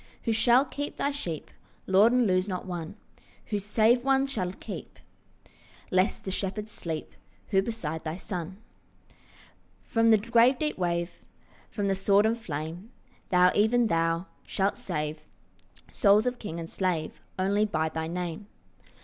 Who 0.23 0.31
shall 0.31 0.65
keep 0.65 0.97
thy 0.97 1.11
sheep, 1.11 1.51
Lord, 1.85 2.11
and 2.11 2.25
lose 2.25 2.47
not 2.47 2.65
one? 2.65 2.95
Who 3.51 3.59
save 3.59 4.03
one 4.03 4.25
shall 4.25 4.51
keep, 4.51 4.97
Lest 5.91 6.25
the 6.25 6.31
shepherds 6.31 6.71
sleep? 6.71 7.13
Who 7.49 7.61
beside 7.61 8.03
the 8.03 8.17
Son? 8.17 8.57
From 9.83 10.09
the 10.09 10.17
grave 10.17 10.57
deep 10.57 10.75
wave, 10.75 11.19
From 11.69 11.87
the 11.87 11.93
sword 11.93 12.25
and 12.25 12.35
flame, 12.35 12.91
Thou, 13.29 13.51
even 13.53 13.85
thou, 13.85 14.25
shalt 14.43 14.75
save 14.75 15.27
Souls 15.91 16.25
of 16.25 16.39
king 16.39 16.59
and 16.59 16.67
slave 16.67 17.21
Only 17.37 17.65
by 17.65 17.87
thy 17.87 18.07
Name. 18.07 18.47